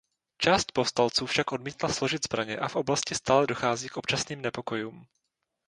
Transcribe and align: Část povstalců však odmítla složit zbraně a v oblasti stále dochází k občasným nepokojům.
Část 0.37 0.71
povstalců 0.71 1.25
však 1.25 1.51
odmítla 1.51 1.89
složit 1.89 2.23
zbraně 2.25 2.57
a 2.57 2.67
v 2.67 2.75
oblasti 2.75 3.15
stále 3.15 3.47
dochází 3.47 3.89
k 3.89 3.97
občasným 3.97 4.41
nepokojům. 4.41 5.05